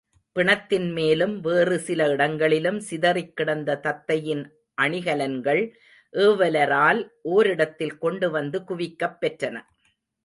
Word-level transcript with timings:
பிணத்தின்மேலும் 0.35 1.39
வேறு 1.39 1.79
சில 1.79 2.07
இடங்களிலும் 2.07 2.79
சிதறிக் 2.79 3.35
கிடந்த 3.35 3.79
தத்தையின் 3.83 4.41
அணிகலன்கள் 4.81 5.61
ஏவலரால் 6.13 7.01
ஓரிடத்தில் 7.21 7.97
கொண்டு 7.97 8.29
வந்து 8.31 8.59
குவிக்கப் 8.59 9.19
பெற்றன. 9.21 9.57